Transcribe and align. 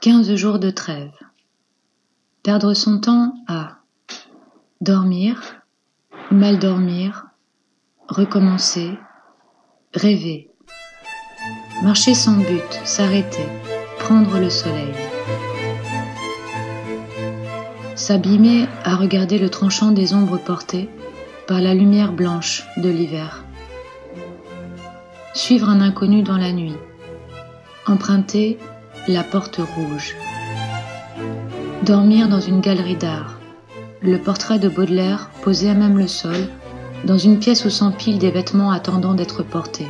Quinze 0.00 0.34
jours 0.34 0.58
de 0.58 0.70
trêve. 0.70 1.12
Perdre 2.42 2.72
son 2.72 3.00
temps 3.00 3.34
à 3.46 3.80
dormir, 4.80 5.60
mal 6.30 6.58
dormir, 6.58 7.26
recommencer, 8.08 8.98
rêver, 9.92 10.48
marcher 11.82 12.14
sans 12.14 12.38
but, 12.38 12.80
s'arrêter, 12.86 13.44
prendre 13.98 14.38
le 14.38 14.48
soleil, 14.48 14.94
s'abîmer 17.94 18.68
à 18.84 18.96
regarder 18.96 19.38
le 19.38 19.50
tranchant 19.50 19.90
des 19.90 20.14
ombres 20.14 20.38
portées 20.38 20.88
par 21.46 21.60
la 21.60 21.74
lumière 21.74 22.12
blanche 22.12 22.66
de 22.78 22.88
l'hiver, 22.88 23.44
suivre 25.34 25.68
un 25.68 25.82
inconnu 25.82 26.22
dans 26.22 26.38
la 26.38 26.52
nuit, 26.52 26.78
emprunter 27.86 28.58
la 29.08 29.24
porte 29.24 29.56
rouge. 29.56 30.14
Dormir 31.82 32.28
dans 32.28 32.40
une 32.40 32.60
galerie 32.60 32.96
d'art. 32.96 33.38
Le 34.02 34.18
portrait 34.18 34.58
de 34.58 34.68
Baudelaire 34.68 35.30
posé 35.42 35.70
à 35.70 35.74
même 35.74 35.98
le 35.98 36.06
sol, 36.06 36.48
dans 37.04 37.18
une 37.18 37.38
pièce 37.38 37.64
où 37.64 37.70
s'empilent 37.70 38.18
des 38.18 38.30
vêtements 38.30 38.70
attendant 38.70 39.14
d'être 39.14 39.42
portés. 39.42 39.88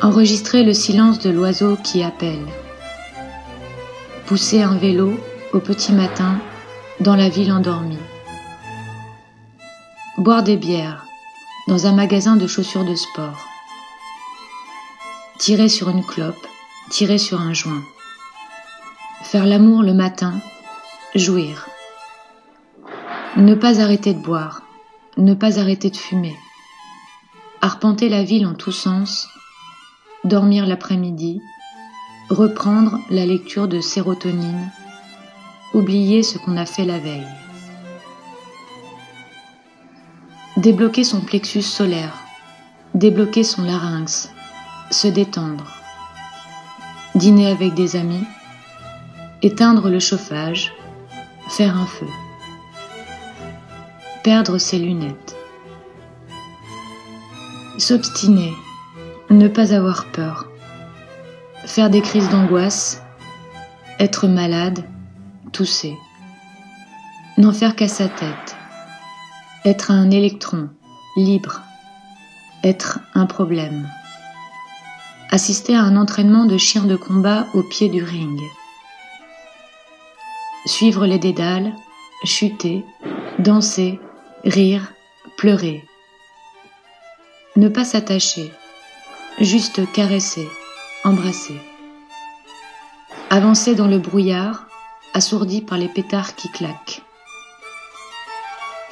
Enregistrer 0.00 0.62
le 0.62 0.72
silence 0.72 1.18
de 1.18 1.30
l'oiseau 1.30 1.76
qui 1.82 2.02
appelle. 2.02 2.46
Pousser 4.26 4.62
un 4.62 4.76
vélo 4.76 5.18
au 5.52 5.58
petit 5.58 5.92
matin 5.92 6.38
dans 7.00 7.16
la 7.16 7.28
ville 7.28 7.52
endormie. 7.52 7.98
Boire 10.18 10.42
des 10.42 10.56
bières 10.56 11.04
dans 11.68 11.86
un 11.86 11.92
magasin 11.92 12.36
de 12.36 12.46
chaussures 12.46 12.84
de 12.84 12.94
sport. 12.94 13.44
Tirer 15.38 15.68
sur 15.68 15.88
une 15.88 16.04
clope 16.04 16.46
tirer 16.90 17.18
sur 17.18 17.40
un 17.40 17.52
joint. 17.52 17.82
Faire 19.22 19.46
l'amour 19.46 19.82
le 19.82 19.94
matin, 19.94 20.34
jouir. 21.14 21.66
Ne 23.36 23.54
pas 23.54 23.80
arrêter 23.80 24.14
de 24.14 24.22
boire, 24.22 24.62
ne 25.16 25.34
pas 25.34 25.58
arrêter 25.58 25.90
de 25.90 25.96
fumer. 25.96 26.36
Arpenter 27.60 28.08
la 28.08 28.22
ville 28.22 28.46
en 28.46 28.54
tous 28.54 28.72
sens, 28.72 29.28
dormir 30.24 30.66
l'après-midi, 30.66 31.40
reprendre 32.30 32.98
la 33.10 33.26
lecture 33.26 33.68
de 33.68 33.80
sérotonine, 33.80 34.70
oublier 35.74 36.22
ce 36.22 36.38
qu'on 36.38 36.56
a 36.56 36.66
fait 36.66 36.84
la 36.84 36.98
veille. 36.98 37.26
Débloquer 40.56 41.04
son 41.04 41.20
plexus 41.20 41.62
solaire, 41.62 42.14
débloquer 42.94 43.42
son 43.42 43.62
larynx, 43.62 44.30
se 44.90 45.08
détendre 45.08 45.75
dîner 47.16 47.50
avec 47.50 47.72
des 47.72 47.96
amis, 47.96 48.24
éteindre 49.40 49.88
le 49.88 50.00
chauffage, 50.00 50.74
faire 51.48 51.74
un 51.74 51.86
feu, 51.86 52.06
perdre 54.22 54.58
ses 54.58 54.78
lunettes, 54.78 55.34
s'obstiner, 57.78 58.52
ne 59.30 59.48
pas 59.48 59.72
avoir 59.72 60.04
peur, 60.12 60.46
faire 61.64 61.88
des 61.88 62.02
crises 62.02 62.28
d'angoisse, 62.28 63.02
être 63.98 64.28
malade, 64.28 64.84
tousser, 65.52 65.96
n'en 67.38 67.52
faire 67.52 67.76
qu'à 67.76 67.88
sa 67.88 68.08
tête, 68.08 68.56
être 69.64 69.90
un 69.90 70.10
électron, 70.10 70.68
libre, 71.16 71.62
être 72.62 73.00
un 73.14 73.24
problème 73.24 73.88
assister 75.30 75.74
à 75.74 75.82
un 75.82 75.96
entraînement 75.96 76.44
de 76.44 76.56
chien 76.56 76.84
de 76.84 76.96
combat 76.96 77.46
au 77.54 77.62
pied 77.62 77.88
du 77.88 78.02
ring. 78.02 78.40
Suivre 80.66 81.06
les 81.06 81.18
dédales, 81.18 81.74
chuter, 82.24 82.84
danser, 83.38 84.00
rire, 84.44 84.92
pleurer. 85.36 85.84
Ne 87.56 87.68
pas 87.68 87.84
s'attacher, 87.84 88.52
juste 89.40 89.80
caresser, 89.92 90.48
embrasser. 91.04 91.60
Avancer 93.30 93.74
dans 93.74 93.88
le 93.88 93.98
brouillard, 93.98 94.66
assourdi 95.14 95.62
par 95.62 95.78
les 95.78 95.88
pétards 95.88 96.34
qui 96.34 96.50
claquent. 96.50 97.02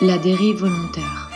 La 0.00 0.19
dérive 0.19 0.56
volontaire. 0.56 1.34